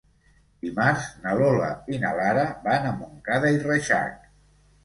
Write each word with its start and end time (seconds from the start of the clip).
Dimarts 0.65 1.03
na 1.25 1.35
Lola 1.41 1.69
i 1.95 1.99
na 2.05 2.13
Lara 2.21 2.47
van 2.65 2.89
a 2.93 2.95
Montcada 3.03 3.55
i 3.59 3.61
Reixac. 3.69 4.29